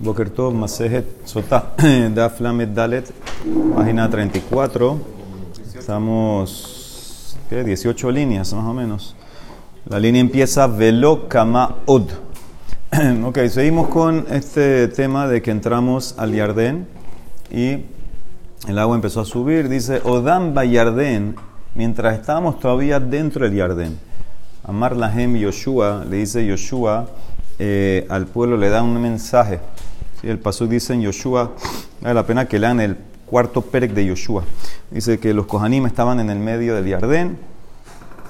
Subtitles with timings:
[0.00, 1.74] Boker Tov, Masejet Sotah,
[2.14, 3.12] Daf Lamed Dalet,
[3.74, 4.98] página 34.
[5.76, 7.64] Estamos, ¿qué?
[7.64, 9.16] 18 líneas más o menos.
[9.86, 12.10] La línea empieza Velo Kama Od.
[13.24, 16.86] ok, seguimos con este tema de que entramos al Yardén
[17.50, 17.84] y
[18.66, 19.68] el agua empezó a subir.
[19.68, 21.36] Dice Odam Yardén,
[21.74, 23.98] mientras estábamos todavía dentro del Yardén.
[24.64, 27.08] Amar Lahem Yoshua, le dice Yoshua
[27.58, 29.60] eh, al pueblo, le da un mensaje.
[30.22, 31.52] El pasuk dice en Yoshua,
[32.00, 34.44] vale la pena que lean el cuarto perek de Yoshua.
[34.90, 37.38] Dice que los Kohanim estaban en el medio del Yardén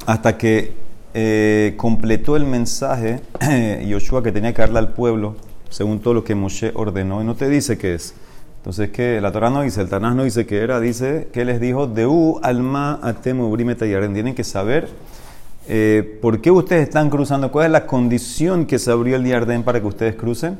[0.07, 0.75] hasta que
[1.15, 3.21] eh, completó el mensaje
[3.87, 5.37] Yoshua que tenía que darle al pueblo,
[5.71, 7.23] según todo lo que Moshe ordenó.
[7.23, 8.15] Y no te dice qué es.
[8.59, 11.61] Entonces, que La Torah no dice, el Tanás no dice qué era, dice que les
[11.61, 13.57] dijo, Deu alma atemu.
[13.57, 14.89] Tienen que saber
[15.69, 19.63] eh, por qué ustedes están cruzando, cuál es la condición que se abrió el Yardén
[19.63, 20.59] para que ustedes crucen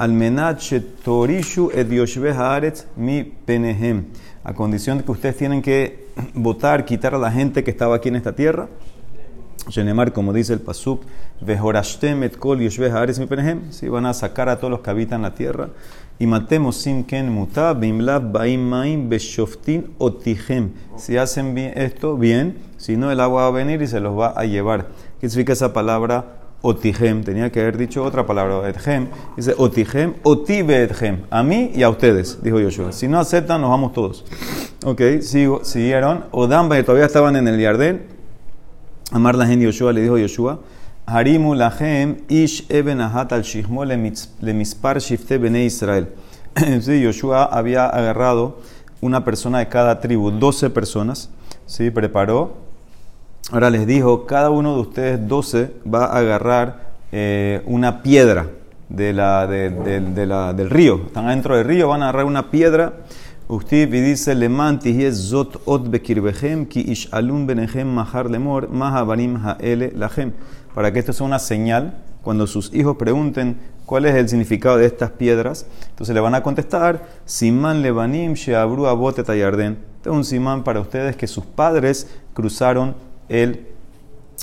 [0.00, 0.56] al
[1.04, 1.86] torishu et
[2.34, 4.04] haaretz mi penehem.
[4.42, 8.08] A condición de que ustedes tienen que votar, quitar a la gente que estaba aquí
[8.08, 8.68] en esta tierra.
[9.68, 11.02] Shenemar, como dice el Pasuk,
[11.40, 12.58] Vehorashtem et kol.
[12.70, 15.68] Si van a sacar a todos los que habitan la tierra.
[16.18, 20.72] Y matemos sin ken muta, bimlav baim maim beshoftin otihem.
[20.96, 22.58] Si hacen bien esto, bien.
[22.76, 24.88] Si no, el agua va a venir y se los va a llevar.
[25.20, 26.40] ¿Qué significa esa palabra?
[26.62, 31.82] otihem, tenía que haber dicho otra palabra, ethem, dice otihem, otibe ethem, a mí y
[31.82, 32.92] a ustedes, dijo Yoshua.
[32.92, 34.24] Si no aceptan, nos vamos todos.
[34.84, 35.00] Ok,
[35.62, 38.19] siguieron, Odamba, todavía estaban en el Yardén,
[39.12, 40.60] Amar la gente Yoshua, le dijo Yoshua,
[41.06, 46.08] Harimu lahem ish eben ahat al shihmo le mispar shifte bene Israel.
[46.80, 48.58] sí, Yoshua había agarrado
[49.00, 51.30] una persona de cada tribu, 12 personas,
[51.66, 52.70] sí, preparó
[53.52, 58.46] Ahora les dijo, cada uno de ustedes, 12, va a agarrar eh, una piedra
[58.88, 61.00] de la, de, la, del río.
[61.06, 62.92] Están adentro del río, van a agarrar una piedra.
[63.50, 70.34] Usted y dice, Lemanti zot ot bekirbehem ki ishalun benehem mahar lemor mahabarim haele lachem.
[70.72, 74.86] Para que esto sea una señal, cuando sus hijos pregunten cuál es el significado de
[74.86, 79.78] estas piedras, entonces le van a contestar, Siman levanim sheabru abote tayarden.
[79.96, 82.94] Este es un simán para ustedes que sus padres cruzaron
[83.28, 83.66] el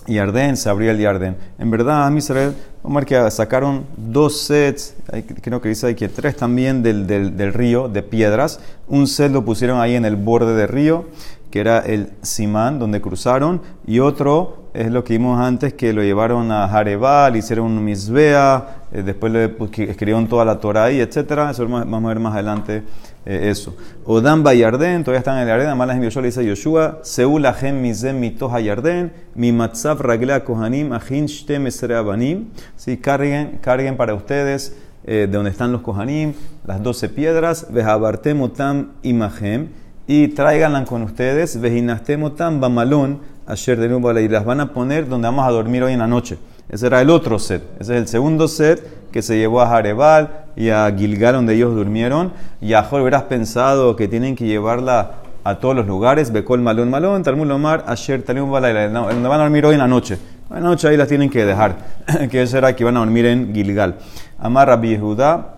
[0.05, 1.37] Yardén, se abrió el Yardén.
[1.57, 2.55] En verdad, a Israel,
[2.87, 4.95] Omar, que sacaron dos sets,
[5.41, 8.61] creo que dice que tres también del, del, río, de piedras.
[8.87, 11.03] Un set lo pusieron ahí en el borde del río,
[11.51, 16.01] que era el Simán, donde cruzaron, y otro es lo que vimos antes, que lo
[16.01, 20.99] llevaron a Jarebal, hicieron un misbea, eh, después le pues, escribieron toda la Torah ahí,
[20.99, 21.17] etc.
[21.51, 22.83] Eso vamos a ver más adelante
[23.25, 23.75] eh, eso.
[24.05, 28.19] Odam Bayarden, todavía están en el Yarden, Amalas Yoshua le dice Yoshua, Seul Ahem Mizem
[28.19, 31.57] Mitoha Yarden, Mi Matzav Ragla Kohanim, Ahin Shte
[31.93, 34.75] Abanim, sí, carguen, carguen para ustedes
[35.05, 36.33] eh, de donde están los Kohanim,
[36.65, 39.67] las doce piedras, Vejabartemotam Imahem,
[40.07, 45.47] y tráiganlas con ustedes, Vejinastemotam Bamalón, Asher de y las van a poner donde vamos
[45.47, 46.37] a dormir hoy en la noche.
[46.69, 47.63] Ese era el otro set.
[47.79, 51.73] Ese es el segundo set que se llevó a Jarebal y a Gilgal, donde ellos
[51.73, 52.33] durmieron.
[52.59, 55.11] Y a Jor, hubieras pensado que tienen que llevarla
[55.43, 56.31] a todos los lugares.
[56.31, 58.89] Becol Malón Malón, Talmud Lomar, Asher Talmud Balayla.
[58.89, 60.17] donde van a dormir hoy en la noche.
[60.49, 61.77] En la noche ahí las tienen que dejar.
[62.31, 63.95] que eso era que iban a dormir en Gilgal.
[64.37, 65.53] Amar Rabbi Judá.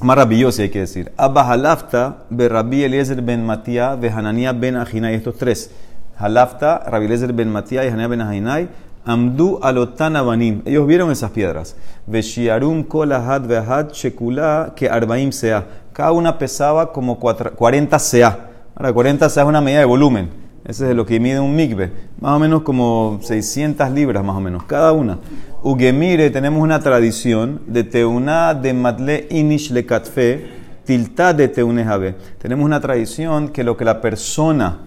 [0.00, 1.12] Amar Rabbi Yossi hay que decir.
[1.16, 5.10] Abba Halafta, Be Rabbi Eliezer ben Matía, Be Hananía ben Ajina.
[5.12, 5.70] Y estos tres.
[6.18, 8.68] Halafta, Rabilezer ben Matías y Hanea ben Hainai,
[9.06, 10.62] Amdu alotan abanim.
[10.64, 11.76] Ellos vieron esas piedras.
[12.08, 15.64] Veshiarum kolahad vehad shekula que arbaim sea.
[15.92, 18.50] Cada una pesaba como 40 sea.
[18.74, 20.28] Ahora, 40 sea es una medida de volumen.
[20.64, 21.92] Ese es lo que mide un migbe.
[22.20, 25.18] Más o menos como 600 libras, más o menos, cada una.
[25.62, 30.48] Ugemire, tenemos una tradición de teuná de matle inish le katfe,
[30.84, 32.16] tilta de teunejabe.
[32.38, 34.78] Tenemos una tradición que lo que la persona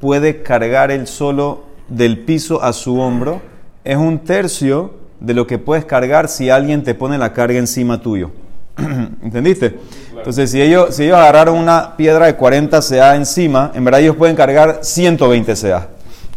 [0.00, 3.40] puede cargar el solo del piso a su hombro
[3.84, 8.00] es un tercio de lo que puedes cargar si alguien te pone la carga encima
[8.00, 8.30] tuyo.
[9.22, 9.78] ¿Entendiste?
[10.16, 14.16] Entonces, si ellos, si ellos agarraron una piedra de 40 CA encima, en verdad ellos
[14.16, 15.88] pueden cargar 120 CA.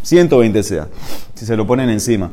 [0.02, 0.88] 120 CA,
[1.34, 2.32] si se lo ponen encima.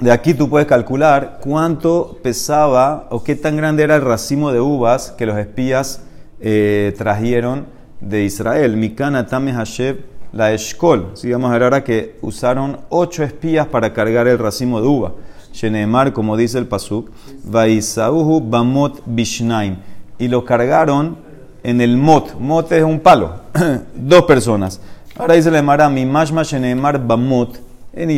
[0.00, 4.60] De aquí tú puedes calcular cuánto pesaba o qué tan grande era el racimo de
[4.60, 6.00] uvas que los espías
[6.40, 7.66] eh, trajeron
[8.00, 8.76] de Israel.
[8.76, 9.98] Mikana Tame Hashem
[10.32, 11.10] la Eshkol.
[11.14, 15.12] Si vamos a ver ahora que usaron ocho espías para cargar el racimo de uva.
[15.52, 17.10] Shenemar, como dice el Pasuk,
[17.44, 19.76] Vaisauhu Bamot Bishnaim.
[20.18, 21.18] Y lo cargaron
[21.62, 22.34] en el mot.
[22.38, 23.36] Mot es un palo.
[23.94, 24.80] Dos personas.
[25.16, 27.60] Ahora dice Mara, mi mashma Shenemar Bamot.
[27.94, 28.08] En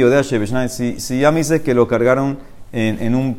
[0.68, 2.38] si, si ya me dice que lo cargaron
[2.70, 3.38] en, un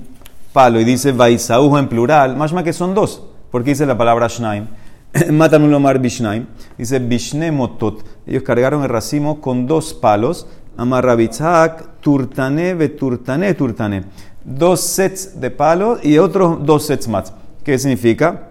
[0.51, 4.67] palo y dice Vaisaujo en plural, más que son dos, porque dice la palabra Shnaim.
[5.31, 6.45] Matan Lomar Bishnaim.
[6.77, 8.03] Dice Bishne Motot.
[8.25, 10.47] Ellos cargaron el racimo con dos palos.
[10.77, 14.03] Amarrabitzak, Turtane, Beturtane, Turtane.
[14.43, 17.33] Dos sets de palos y otros dos sets más.
[17.63, 18.49] ¿Qué significa?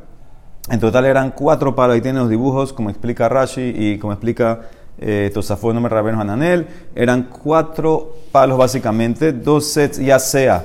[0.71, 1.95] En total eran cuatro palos.
[1.95, 4.63] Ahí tienen los dibujos, como explica Rashi y como explica
[4.99, 6.67] eh, Tosafot, nombre Rabén Hananel.
[6.95, 10.65] Eran cuatro palos básicamente, dos sets, ya sea.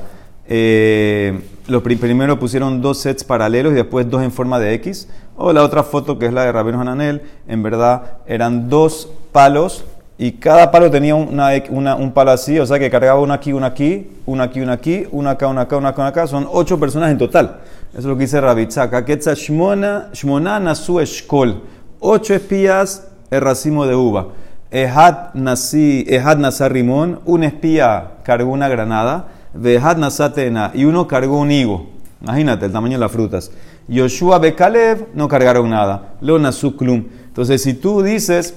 [0.51, 5.07] Eh, lo primero pusieron dos sets paralelos y después dos en forma de X.
[5.41, 9.85] O la otra foto que es la de Rabino Hananel, en verdad eran dos palos
[10.17, 13.65] y cada palo tenía una, un palo así, o sea que cargaba uno aquí, uno
[13.65, 16.27] aquí, uno aquí, uno aquí, uno acá, uno acá, uno acá, acá.
[16.27, 17.61] Son ocho personas en total.
[17.91, 19.05] Eso es lo que dice Rabitzak.
[19.05, 21.63] Ketza Shmona Nasu Eshkol.
[22.01, 24.27] Ocho espías el racimo de uva.
[24.71, 26.37] Ehad Nasi, Ehad
[26.67, 27.21] Rimón.
[27.23, 29.29] Un espía cargó una granada.
[29.53, 30.71] Vehad Nasatena.
[30.73, 31.87] Y uno cargó un higo.
[32.21, 33.51] Imagínate el tamaño de las frutas.
[33.89, 36.13] Yoshua Bekalev no cargaron nada.
[36.21, 37.05] Lo Nasuklum.
[37.27, 38.53] Entonces, si tú dices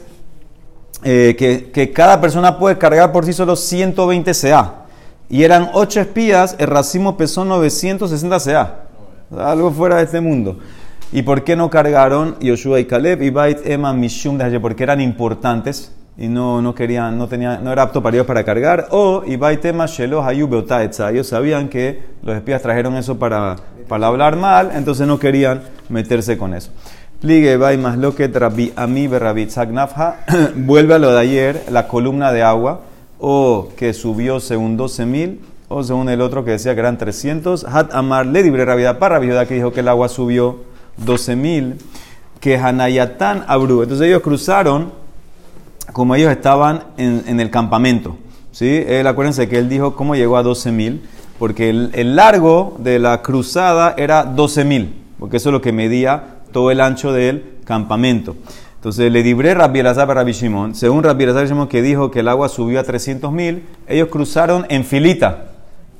[1.02, 1.34] eh,
[1.72, 4.84] que, cada persona puede cargar por sí solo 120 CA
[5.28, 8.80] y eran 8 espías, el racimo pesó 960 CA.
[9.36, 10.58] Algo fuera de este mundo.
[11.10, 15.00] ¿Y por qué no cargaron Yoshua y Caleb y Bait Emma Mishum de Porque eran
[15.00, 18.88] importantes y no, no querían, no tenía, no era apto para ellos para cargar.
[18.90, 20.48] O Bait Emma Shelo Hayu
[21.10, 23.56] Ellos sabían que los espías trajeron eso para
[23.92, 26.70] para hablar mal, entonces no querían meterse con eso.
[27.20, 29.06] Pligue más lo que Rabbi Ami
[30.56, 32.80] vuelve a lo de ayer, la columna de agua,
[33.18, 35.36] o que subió según 12.000,
[35.68, 37.64] o según el otro que decía que eran 300.
[37.64, 40.60] Hat Amar le libre Rabida para Rabida que dijo que el agua subió
[41.04, 41.74] 12.000,
[42.40, 43.82] que Hanayatán Abru.
[43.82, 44.90] Entonces ellos cruzaron
[45.92, 48.16] como ellos estaban en, el campamento.
[48.52, 48.82] ¿sí?
[48.86, 51.00] Él, acuérdense que él dijo cómo llegó a 12.000
[51.42, 56.70] porque el, largo de la cruzada era 12.000, porque eso es lo que medía todo
[56.70, 58.36] el ancho del campamento.
[58.76, 60.76] Entonces le libré Rabbi Elazar para Rabbi Shimon.
[60.76, 65.46] Según Rabbi Elazar que dijo que el agua subió a 300.000, ellos cruzaron en filita,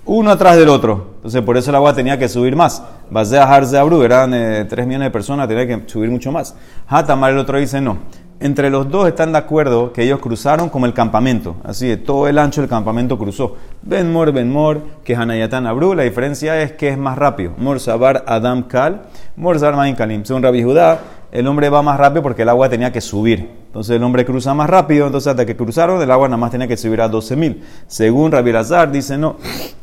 [0.05, 1.15] uno atrás del otro.
[1.17, 2.81] Entonces por eso el agua tenía que subir más.
[3.11, 6.55] Basé a Harze Abru, eran 3 eh, millones de personas, tenía que subir mucho más.
[6.87, 7.99] Hatamar el otro dice no
[8.43, 11.57] entre los dos están de acuerdo que ellos cruzaron como el campamento.
[11.63, 13.57] Así de todo el ancho del campamento cruzó.
[13.83, 15.95] Ben Mor, Ben Mor, que Hanayatan Abru.
[15.95, 17.53] La diferencia es que es más rápido.
[17.57, 19.03] Mor Sabar Adam Kal,
[19.37, 20.25] Mor Main Kalim.
[20.25, 20.99] Según Rabbi Judá,
[21.31, 23.49] el hombre va más rápido porque el agua tenía que subir.
[23.67, 25.07] Entonces el hombre cruza más rápido.
[25.07, 27.61] Entonces hasta que cruzaron, el agua nada más tenía que subir a 12.000.
[27.87, 29.37] Según Rabbi Lazar, dice no,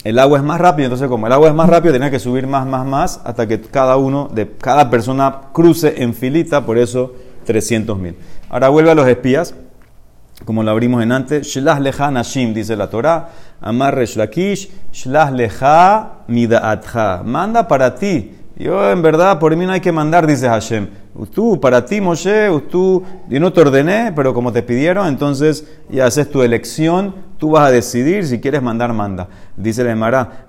[0.03, 0.87] el agua es más rápido.
[0.87, 3.61] Entonces como el agua es más rápido, tenía que subir más, más, más hasta que
[3.61, 6.65] cada uno de cada persona cruce en filita.
[6.65, 7.13] Por eso
[7.47, 8.13] 300.000.
[8.49, 9.53] Ahora vuelve a los espías,
[10.43, 11.47] como lo abrimos en antes.
[11.47, 13.29] Shlah lecha nashim, dice la Torah.
[13.61, 17.21] Amar reshlakish, shlah lecha midaatcha.
[17.23, 18.35] Manda para ti.
[18.57, 20.89] Yo, en verdad, por mí no hay que mandar, dice Hashem.
[21.33, 26.07] Tú, para ti, Moshe, tú, yo no te ordené, pero como te pidieron, entonces ya
[26.07, 29.29] haces tu elección, tú vas a decidir si quieres mandar, manda.
[29.55, 30.45] Dice el Emara,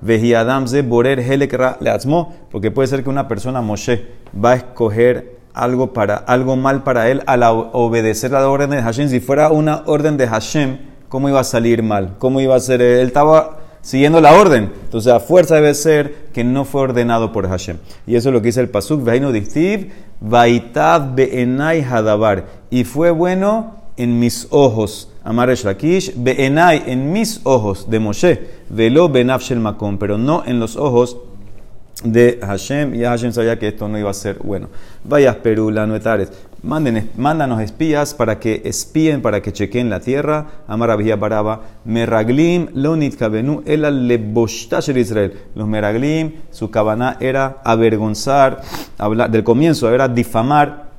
[0.67, 5.93] ze borer helekra leatzmo, porque puede ser que una persona, Moshe, va a escoger algo,
[5.93, 9.09] para, algo mal para él al obedecer la orden de Hashem.
[9.09, 12.15] Si fuera una orden de Hashem, ¿cómo iba a salir mal?
[12.19, 12.83] ¿Cómo iba a ser?
[12.83, 14.73] Él estaba siguiendo la orden.
[14.85, 17.79] Entonces, a fuerza debe ser que no fue ordenado por Hashem.
[18.07, 22.47] Y eso es lo que dice el Pasuk, Veinu Dictiv, Vaitav Beenai Hadabar.
[22.71, 25.09] Y fue bueno en mis ojos.
[25.23, 28.49] Amar Lakish, Beenai, en mis ojos de Moshe.
[28.71, 31.19] Velo Benafshel Makom, pero no en los ojos
[32.05, 34.69] de Hashem y Hashem sabía que esto no iba a ser bueno.
[35.05, 40.47] Vayas Perú, la nuetares, mándanos espías para que espíen, para que chequen la tierra.
[40.67, 43.83] Amar Baraba, Meraglim, Lonit Kabenu, el
[45.01, 45.35] Israel.
[45.55, 48.61] Los Meraglim, su cabana era avergonzar,
[48.99, 50.91] hablar, del comienzo era difamar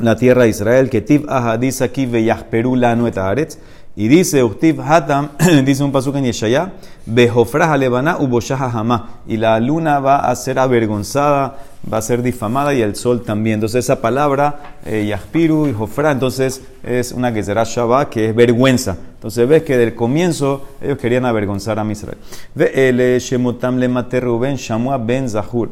[0.00, 2.06] la tierra de Israel, que Tiv Ahadis aquí
[2.50, 3.58] Perú, la nuetares.
[3.98, 5.30] Y dice Uktiv Hatam,
[5.64, 6.72] dice un pasuk en Yeshaya,
[7.04, 9.06] Behofrah alevana uboshaha.
[9.26, 11.58] Y la luna va a ser avergonzada,
[11.92, 13.54] va a ser difamada y el sol también.
[13.54, 18.36] Entonces esa palabra, eh, Yahpiru y Jofra, entonces es una que será Shabbat, que es
[18.36, 18.96] vergüenza.
[19.14, 22.18] Entonces ves que del comienzo ellos querían avergonzar a Israel.
[22.54, 23.88] Ve el Shemotam le
[24.20, 25.70] Ruben Shamua ben Zakur.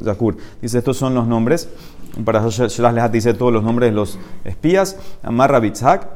[0.60, 1.68] Dice, estos son los nombres.
[2.24, 4.96] Para Shelah dice todos los nombres de los espías.
[5.22, 6.15] Amarra Bitzhak.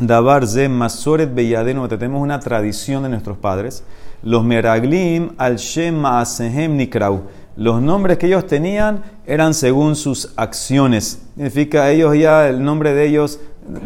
[0.00, 3.84] Dabar masoret tenemos una tradición de nuestros padres.
[4.22, 7.22] Los meraglim al shem maasehem nikrau.
[7.56, 11.20] Los nombres que ellos tenían eran según sus acciones.
[11.34, 13.38] Significa, ellos ya, el nombre de ellos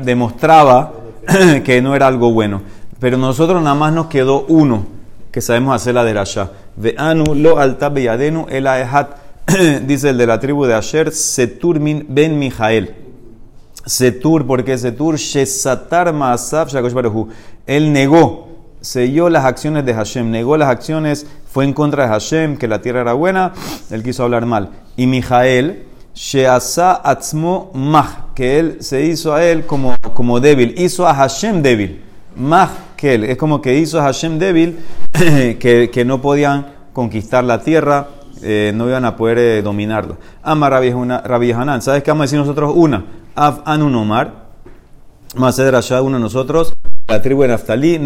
[0.05, 0.93] demostraba
[1.65, 2.63] que no era algo bueno.
[3.01, 4.87] Pero nosotros nada más nos quedó uno
[5.33, 6.53] que sabemos hacer la derasha.
[6.77, 9.17] Ve'anu lo alta el aehat.
[9.87, 13.06] Dice el de la tribu de Asher, Setur min ben Mijael.
[13.87, 17.29] Setur, porque Setur, Shesatar Maasav Shakosh Baruhu.
[17.67, 18.49] Él negó,
[18.81, 22.83] selló las acciones de Hashem, negó las acciones, fue en contra de Hashem, que la
[22.83, 23.53] tierra era buena,
[23.91, 24.71] él quiso hablar mal.
[24.97, 31.07] Y Mijael, Sheasa Atzmo Mah, que él se hizo a él como, como débil, hizo
[31.07, 32.03] a Hashem débil.
[32.37, 34.79] Mah que él, es como que hizo a Hashem débil,
[35.13, 38.09] que, que no podían conquistar la tierra,
[38.43, 40.17] eh, no iban a poder eh, dominarla.
[40.43, 42.73] Ama Rabbi Hanan, ¿sabes qué vamos a decir nosotros?
[42.75, 44.47] Una, Av Anun Omar,
[45.35, 46.73] Maser allá uno de nosotros,
[47.09, 47.99] la tribu de Naftali,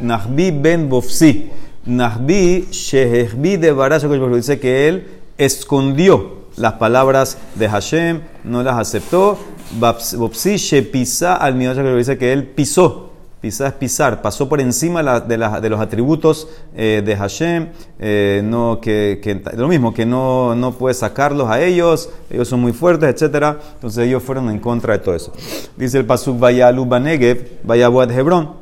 [0.00, 1.50] Nahbi ben Bofsi.
[1.86, 5.06] Nahbi Shehechbi de Barash, dice que él
[5.38, 9.38] escondió las palabras de Hashem, no las aceptó.
[9.78, 13.05] Bopsi Shepisa al Midosh, dice que él pisó
[13.42, 17.68] Es pisar, pasó por encima de, los atributos eh, de Hashem,
[18.00, 18.42] eh,
[18.82, 23.56] que, lo mismo, que no, no puede sacarlos a ellos, ellos son muy fuertes, etc.
[23.74, 25.32] Entonces ellos fueron en contra de todo eso.
[25.76, 28.54] Dice el Pasuk, vaya a Negev, vaya Hebrón,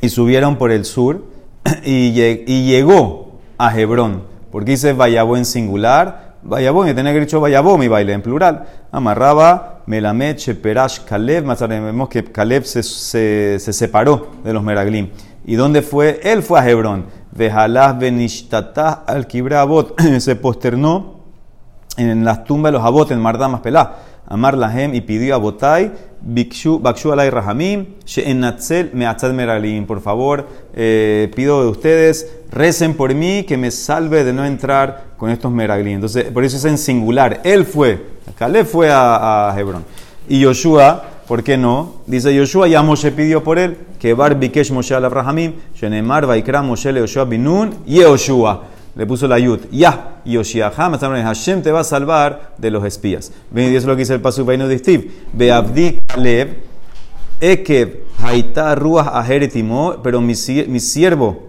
[0.00, 1.24] y subieron por el sur
[1.84, 7.78] y, llegó a Hebrón, porque dice vaya en singular, Vayabón, y tenía que dicho Vayabón
[7.78, 8.64] mi baile en plural.
[8.90, 11.44] Amarraba Melamed, Sheperash, Caleb.
[11.44, 15.10] Más vemos que Caleb se, se, se, separó de los Meraglim.
[15.44, 16.20] ¿Y dónde fue?
[16.22, 17.06] Él fue a Hebrón.
[17.30, 19.26] Vejalás Benishtatah al
[20.18, 21.20] se posternó
[21.96, 23.96] en las tumbas de los Abot en Mardamas Pelá.
[24.26, 25.92] Amar Lahem y pidió a Botai
[26.24, 26.80] Bikshu,
[27.12, 29.86] alay Rahamim, She'enatzel Me'atzad Meralim.
[29.86, 35.12] Por favor, eh, pido de ustedes, recen por mí que me salve de no entrar
[35.16, 35.96] con estos Meraglim.
[35.96, 37.40] Entonces, por eso es en singular.
[37.44, 38.06] Él fue,
[38.38, 39.84] Caleb fue a, a Hebrón.
[40.28, 41.96] Y Yoshua, ¿por qué no?
[42.06, 46.62] Dice Yoshua, ya Moshe pidió por él, que Bar Bikesh Moshe al Abrahamim, Shenemar Vaikra
[46.62, 49.60] Moshe le Yoshua Binun, y Yoshua le puso la yud.
[49.70, 53.32] Ya, Yoshiaham, Hashem te va a salvar de los espías.
[53.50, 55.10] Ven, y eso es lo que dice el paso Vaino de Steve.
[55.32, 56.56] Beabdi Kalev,
[57.40, 60.34] Ekev, Haita Ruach Aheretimo, pero mi,
[60.68, 61.48] mi siervo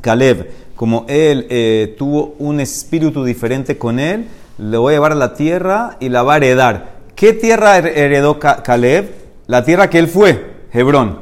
[0.00, 4.26] Caleb, como él eh, tuvo un espíritu diferente con él,
[4.58, 6.92] le voy a llevar a la tierra y la va a heredar.
[7.14, 9.10] ¿Qué tierra heredó Caleb?
[9.46, 11.21] La tierra que él fue, Hebrón.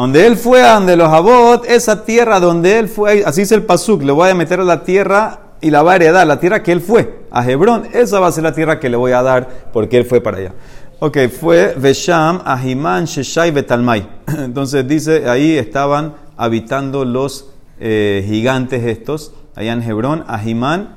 [0.00, 4.02] Donde él fue, donde los Abot, esa tierra donde él fue, así es el Pasuk,
[4.02, 6.72] le voy a meter a la tierra y la va a heredar, la tierra que
[6.72, 9.46] él fue, a Hebrón, esa va a ser la tierra que le voy a dar
[9.74, 10.54] porque él fue para allá.
[11.00, 14.08] Ok, fue Vesham, Ahiman, Sheshai, Betalmai.
[14.38, 20.94] Entonces dice, ahí estaban habitando los eh, gigantes estos, allá en Hebrón, Ahimán,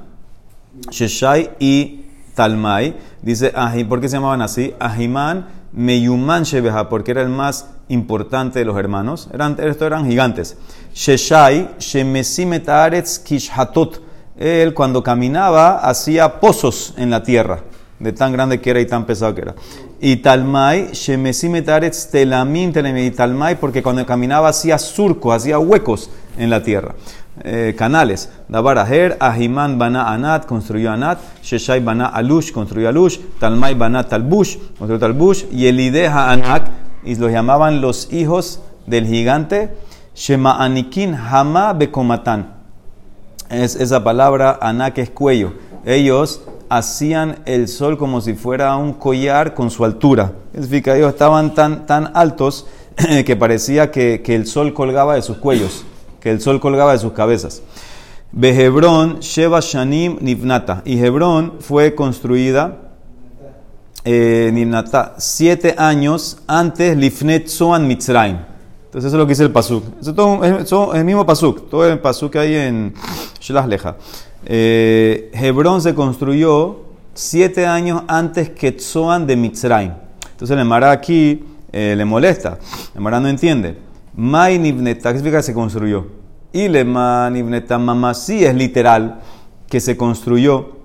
[0.90, 2.06] Sheshai y
[2.36, 2.96] Talmai.
[3.22, 3.52] Dice,
[3.90, 4.74] ¿por qué se llamaban así?
[4.80, 9.30] Ahimán, Meyuman Shebeha, porque era el más importante de los hermanos.
[9.34, 10.58] Eran, estos eran gigantes.
[10.94, 12.68] Sheshai, Shemesimet
[13.24, 14.02] Kishhatot.
[14.38, 17.62] Él cuando caminaba hacía pozos en la tierra,
[18.00, 19.56] de tan grande que era y tan pesado que era.
[20.00, 21.66] Y Talmai, Shemesimet
[22.12, 26.96] Telamim Y Talmai, porque cuando caminaba hacía surcos, hacía huecos en la tierra.
[27.42, 28.30] Eh, canales.
[28.48, 31.18] Dabaraher, Ahiman Bana Anat, construyó Anat.
[31.42, 33.20] Sheshai Bana Alush, construyó Alush.
[33.40, 35.46] Talmai Bana Talbush, construyó Talbush.
[35.52, 36.70] Y Elideha Anak,
[37.04, 39.74] y los llamaban los hijos del gigante.
[40.16, 42.54] Shema Anikin Hama Bekomatan.
[43.50, 45.54] Es esa palabra Anak es cuello.
[45.86, 50.34] Ellos hacían el sol como si fuera un collar con su altura.
[50.54, 52.68] Significa, ellos estaban tan, tan altos
[53.26, 55.84] que parecía que, que el sol colgaba de sus cuellos
[56.24, 57.62] que el sol colgaba de sus cabezas.
[58.32, 60.82] Behebrón, Sheba Shanim Nivnata.
[60.86, 62.94] Y Hebrón fue construida,
[64.06, 68.38] eh, Nivnata, siete años antes Lifnet Soan Mitzrayim.
[68.86, 69.84] Entonces eso es lo que dice el Pasuk.
[70.00, 72.94] Es, todo, el mismo Pasuk, todo el Pasuk que hay en
[73.42, 73.98] Shelach Leja.
[74.46, 79.92] Eh, Hebrón se construyó siete años antes que Tzoan de Mitzrayim.
[80.32, 82.60] Entonces el Mara aquí eh, le molesta.
[82.96, 83.92] El Mara no entiende.
[84.16, 86.06] Mai Nivneta, ¿qué significa que se construyó?
[86.52, 89.22] Y Lema Nivneta Mamasí es literal
[89.68, 90.78] que se construyó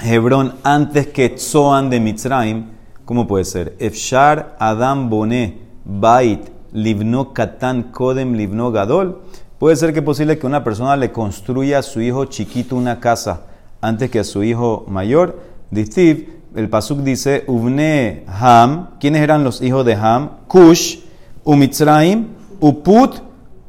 [0.00, 2.66] Hebrón antes que Tzoan de Mitzrayim.
[3.04, 3.74] ¿Cómo puede ser?
[3.80, 9.20] Efshar Adam Boné Bait Livno Katan Kodem Livno Gadol.
[9.58, 13.00] Puede ser que es posible que una persona le construya a su hijo chiquito una
[13.00, 13.46] casa
[13.80, 15.40] antes que a su hijo mayor.
[15.72, 18.90] Distiv, el Pasuk dice, Uvne Ham.
[19.00, 20.30] ¿Quiénes eran los hijos de Ham?
[20.46, 21.07] Kush
[21.44, 22.26] Umitzraim,
[22.60, 23.20] Uput,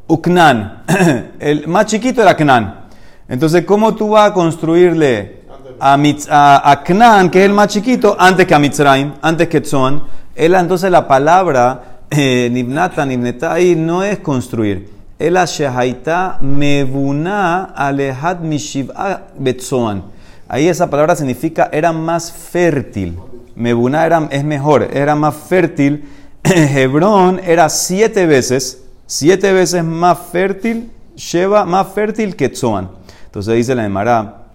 [0.08, 0.84] Uknan.
[1.40, 2.88] El más chiquito era Knan.
[3.28, 5.44] Entonces, ¿cómo tú vas a construirle
[5.80, 10.04] a, Knan, que es el más chiquito, antes que a Mitzrayim, antes que Tzon?
[10.36, 20.04] Entonces, la palabra eh, Nibnata, Nibnetai, no es construir, Ela shehaita mebuna alejad mishiv'a betzoan.
[20.48, 23.20] Ahí esa palabra significa era más fértil.
[23.56, 26.10] Mebuna era, es mejor, era más fértil.
[26.44, 32.90] Hebrón era siete veces, siete veces más fértil, Sheba más fértil que Tzoan.
[33.26, 34.48] Entonces dice la Emara,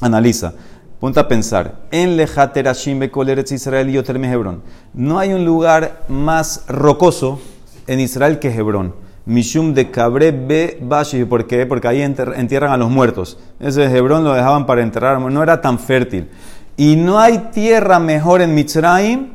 [0.00, 0.52] analiza.
[0.98, 4.62] Ponte a pensar, en Lejaterashim Bekoleretz Israel y Yoterme Hebrón.
[4.92, 7.40] No hay un lugar más rocoso
[7.86, 8.94] en Israel que Hebrón.
[9.24, 11.24] Mishum de Cabre Be Bashi.
[11.24, 11.64] ¿Por qué?
[11.64, 13.38] Porque ahí entierran a los muertos.
[13.60, 16.28] Ese Hebrón lo dejaban para enterrar, no era tan fértil.
[16.76, 19.28] Y no hay tierra mejor en Mitzrayim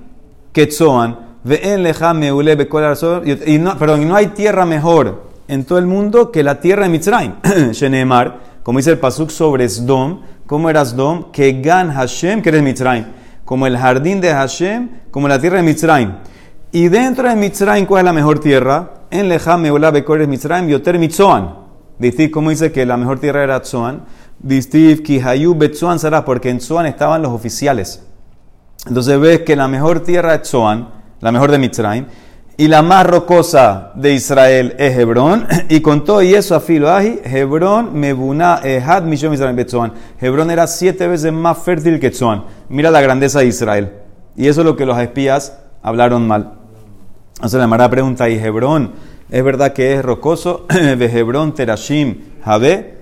[0.53, 1.24] que Tzoan.
[1.45, 1.49] Y
[3.59, 6.89] no, perdón, y no hay tierra mejor en todo el mundo que la tierra de
[6.89, 7.33] Mitzrayim.
[7.71, 11.31] Shenemar, como dice el Pasuk sobre Sdom ¿Cómo era Sdom?
[11.31, 13.05] Que gan Hashem, que eres Mitzrayim.
[13.43, 16.13] Como el jardín de Hashem, como la tierra de Mitzrayim.
[16.71, 18.91] Y dentro de Mitzrayim, ¿cuál es la mejor tierra?
[19.09, 21.55] En Lejam Meola Bekores Mitzrayim, Yoter Mitzoan.
[21.97, 24.03] Distiv, ¿cómo dice que la mejor tierra era Tzoan?
[24.37, 28.03] Distiv, Kihayu Betzoan Sarah, porque en Tzoan estaban los oficiales.
[28.85, 30.89] Entonces ves que la mejor tierra es Tzoan,
[31.25, 32.05] la mejor de Mitzrayim.
[32.55, 35.47] Y la más rocosa de Israel es Hebrón.
[35.69, 39.91] Y con todo y eso, afilo aji, Hebrón mebuna ehad mishom Israel betzoan.
[40.21, 42.43] Hebrón era siete veces más fértil que Tzoan.
[42.69, 43.91] Mira la grandeza de Israel.
[44.37, 46.53] Y eso es lo que los espías hablaron mal.
[47.37, 48.91] Entonces la Mara pregunta, ¿y Hebrón
[49.31, 50.67] es verdad que es rocoso?
[50.69, 52.99] Ve Hebrón terashim jabe.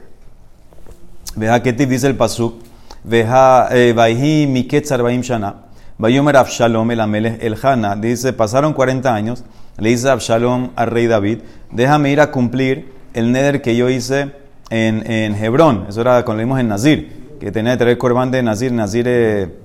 [1.35, 2.55] Veja que dice el pasuk.
[3.03, 5.62] Veja vaihi miketzar baim shana.
[6.03, 9.45] Bayomer Abshalom el Amelech el Hana, dice, pasaron 40 años,
[9.77, 11.39] le dice Abshalom al rey David,
[11.71, 14.33] déjame ir a cumplir el neder que yo hice
[14.69, 18.43] en, en Hebrón, eso era cuando leímos en Nazir, que tenía que tener corbán de
[18.43, 19.57] Nazir, Nazir eh,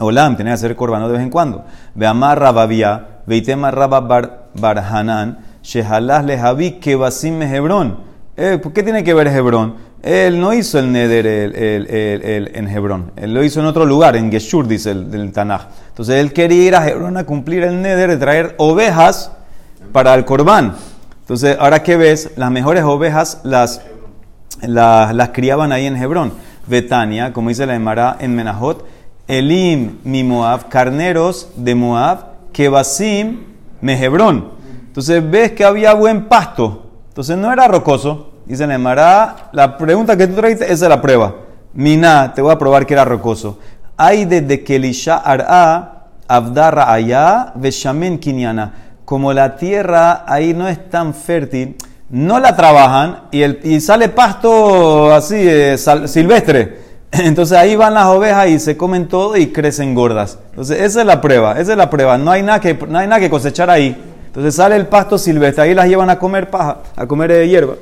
[0.00, 1.64] Olam, tenía que hacer corbán de vez en cuando.
[1.94, 8.00] Ve amar Rababia, veitema Rabab Barhanan, Shehalah lehavi kebasim Hebrón.
[8.36, 9.76] Eh, ¿Por qué tiene que ver Hebrón?
[10.04, 14.68] Él no hizo el Neder en Hebrón, él lo hizo en otro lugar, en Geshur,
[14.68, 15.68] dice el, del Tanaj.
[15.88, 19.32] Entonces él quería ir a Hebrón a cumplir el Neder de traer ovejas
[19.92, 20.74] para el Corbán.
[21.20, 23.80] Entonces, ahora que ves, las mejores ovejas las,
[24.60, 26.34] las, criaban ahí en Hebrón.
[26.66, 28.84] Betania, como dice la Emara en Menahot,
[29.26, 33.38] Elim mi Moab, carneros de Moab, Kebasim
[33.80, 34.50] me Hebrón.
[34.86, 36.90] Entonces ves que había buen pasto.
[37.08, 38.33] Entonces no era rocoso.
[38.46, 41.34] Dice Nemara, la pregunta que tú trajiste, esa es la prueba.
[41.72, 43.58] Mina, te voy a probar que era rocoso.
[43.96, 48.72] Hay desde que Elisha Ar'a, Abdarra allá, Beshamen Kinyana.
[49.04, 51.76] Como la tierra ahí no es tan fértil,
[52.10, 55.76] no la trabajan y, el, y sale pasto así, eh,
[56.06, 56.84] silvestre.
[57.12, 60.38] Entonces ahí van las ovejas y se comen todo y crecen gordas.
[60.50, 62.18] Entonces esa es la prueba, esa es la prueba.
[62.18, 63.96] No hay nada que, no hay nada que cosechar ahí.
[64.26, 67.74] Entonces sale el pasto silvestre, ahí las llevan a comer paja, a comer de hierba.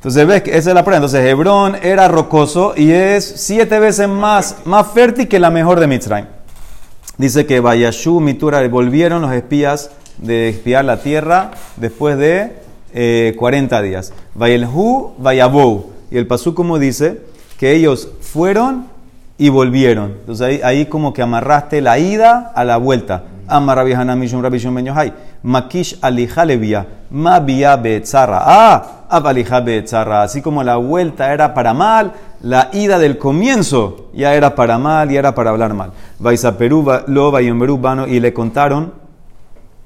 [0.00, 0.96] Entonces ves que esa es la prueba.
[0.96, 5.86] Entonces Hebrón era rocoso y es siete veces más, más fértil que la mejor de
[5.86, 6.26] Mitzrayim.
[7.18, 12.50] Dice que Vayashu, Mitura, volvieron los espías de espiar la tierra después de
[12.94, 14.14] eh, 40 días.
[14.34, 15.90] Vayelhu, Vayabou.
[16.10, 17.20] Y el pasú como dice
[17.58, 18.86] que ellos fueron
[19.36, 20.14] y volvieron.
[20.20, 23.24] Entonces ahí, ahí como que amarraste la ida a la vuelta.
[23.50, 25.12] Amar Rabbi Hanamishum Rabbi Yohai.
[25.42, 26.86] Makish alija levia.
[27.10, 28.40] Ma via betzarra.
[28.42, 30.22] Ah, abalija betzarra.
[30.22, 35.10] Así como la vuelta era para mal, la ida del comienzo ya era para mal
[35.10, 35.92] y era para hablar mal.
[36.18, 37.30] Vais a Perú, lo
[37.78, 38.92] vano y le contaron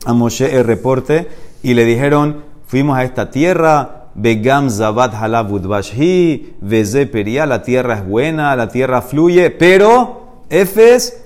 [0.04, 1.28] a Moshe el reporte
[1.62, 7.94] y le dijeron, fuimos a esta tierra, Begam Zabat Halavud Bashhi, Veze Peria, la tierra
[7.94, 11.23] es buena, la tierra fluye, pero Efes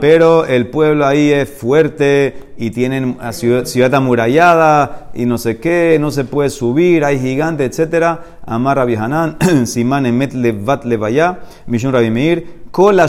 [0.00, 6.10] pero el pueblo ahí es fuerte y tienen ciudad, amurallada y no sé qué, no
[6.10, 8.18] se puede subir, hay gigantes, etc.
[8.46, 9.36] Amar Rabbi Hanan,
[9.66, 13.00] Siman Emet Levat Levaya, Mishun Rabbi Meir, Kol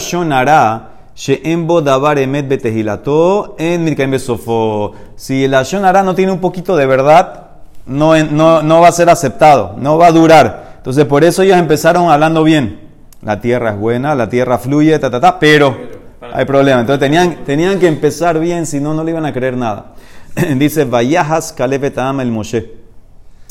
[1.16, 4.94] She'embo Davar Emet Betehilato, en Mirkaim Besofo.
[5.16, 7.52] Si el Shonara no tiene un poquito de verdad,
[7.86, 10.74] no, no, no va a ser aceptado, no va a durar.
[10.78, 12.83] Entonces por eso ellos empezaron hablando bien
[13.24, 15.76] la tierra es buena, la tierra fluye, ta, ta, ta, pero
[16.34, 16.82] hay problema.
[16.82, 19.94] Entonces tenían, tenían que empezar bien, si no, no le iban a creer nada.
[20.58, 22.74] Dice, Vayajas Caleb el Moshe.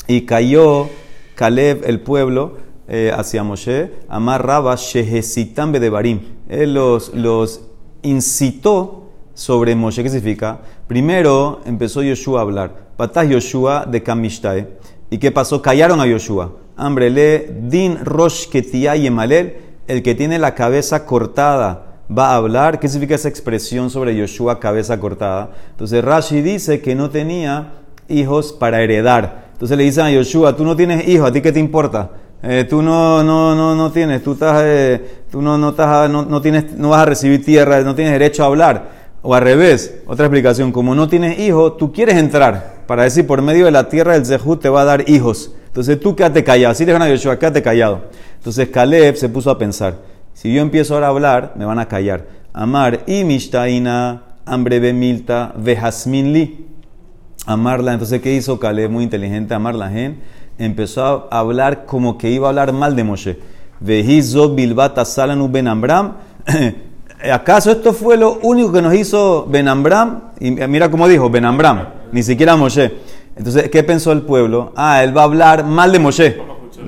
[0.07, 0.89] Y cayó
[1.35, 2.57] Caleb, el pueblo,
[2.87, 6.19] eh, hacia Moshe, Amar Rabba Shehesitam Bedebarim.
[6.49, 7.61] Él los, los
[8.01, 10.03] incitó sobre Moshe.
[10.03, 10.59] ¿Qué significa?
[10.87, 12.71] Primero empezó Yoshua a hablar.
[12.97, 14.67] Patás Yoshua de Kamishtae.
[15.09, 15.61] ¿Y qué pasó?
[15.61, 16.51] Callaron a Yoshua.
[16.75, 19.57] Ambrele din rosh y yemalel,
[19.87, 22.79] el que tiene la cabeza cortada va a hablar.
[22.79, 25.51] ¿Qué significa esa expresión sobre Yoshua cabeza cortada?
[25.71, 27.73] Entonces Rashi dice que no tenía
[28.07, 29.49] hijos para heredar.
[29.53, 32.11] Entonces le dicen a Yoshua, tú no tienes hijos, ¿a ti qué te importa?
[32.41, 36.41] Eh, tú no, no, no, no tienes, tú, estás, eh, tú no, no, no, no,
[36.41, 39.03] tienes, no vas a recibir tierra, no tienes derecho a hablar.
[39.21, 43.41] O al revés, otra explicación, como no tienes hijos, tú quieres entrar para decir por
[43.41, 45.55] medio de la tierra del Zehut te va a dar hijos.
[45.73, 48.03] Entonces tú quédate callado, así le van a Yoshua, quédate callado.
[48.37, 49.95] Entonces Caleb se puso a pensar,
[50.35, 52.27] si yo empiezo ahora a hablar, me van a callar.
[52.53, 56.67] Amar y mishtaina, hambre milta, vejasmin li.
[57.47, 58.91] Amarla, entonces ¿qué hizo Caleb?
[58.91, 60.21] Muy inteligente, amar la gente.
[60.59, 63.39] Empezó a hablar como que iba a hablar mal de Moshe.
[63.79, 66.17] Vejizo bilbata salanu ben Amram.
[67.31, 70.33] ¿Acaso esto fue lo único que nos hizo Ben Amram?
[70.39, 72.91] Y mira cómo dijo, Ben Amram, ni siquiera Moshe.
[73.35, 74.73] Entonces, ¿qué pensó el pueblo?
[74.75, 76.37] Ah, él va a hablar mal de Moshe.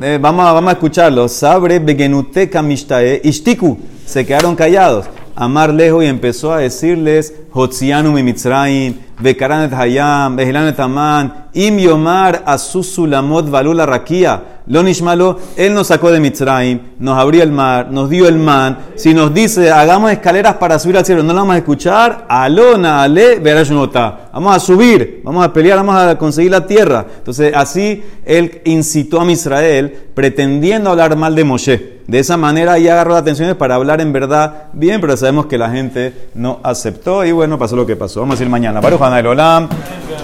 [0.01, 1.27] Eh, vamos, a, vamos a escucharlo.
[1.27, 3.77] Sabre begenute kamishtae ishtiku.
[4.05, 5.05] Se quedaron callados.
[5.35, 12.43] Amar lejos y empezó a decirles, Hotzianu mi Mitzrayim, Bekaranet Hayam, Behilanet Aman, Im Yomar
[12.45, 14.54] Asusulamot Valula Rakia.
[14.67, 18.79] Lo nishmalo, Él nos sacó de Mitzrayim, nos abrió el mar, nos dio el man.
[18.95, 22.25] Si nos dice, hagamos escaleras para subir al cielo, no lo vamos a escuchar.
[22.27, 24.29] Alona, ale, nota.
[24.33, 27.05] Vamos a subir, vamos a pelear, vamos a conseguir la tierra.
[27.17, 31.95] Entonces, así Él incitó a Israel, pretendiendo hablar mal de Moshe.
[32.07, 35.57] De esa manera, ya agarró la atención para hablar en verdad bien, pero sabemos que
[35.57, 37.25] la gente no aceptó.
[37.25, 38.19] Y bueno, pasó lo que pasó.
[38.19, 38.79] Vamos a ir mañana.
[38.79, 39.67] Baruch Olam.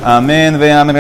[0.04, 0.60] Amén.
[0.60, 0.96] Ve, amén.